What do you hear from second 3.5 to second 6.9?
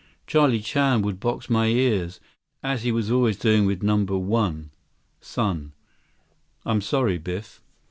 with No. 1. Son. I'm